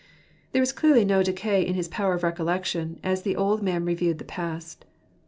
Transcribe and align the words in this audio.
There 0.51 0.63
was 0.63 0.73
clearly 0.73 1.05
no 1.05 1.21
decay 1.21 1.63
in 1.63 1.75
his 1.75 1.87
power 1.87 2.15
of 2.15 2.23
recollection, 2.23 2.99
as 3.03 3.21
the 3.21 3.35
old 3.35 3.61
man 3.61 3.85
reviewed 3.85 4.17
the 4.17 4.25
past. 4.25 4.83